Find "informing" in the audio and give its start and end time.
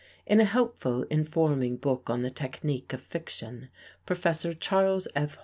1.11-1.77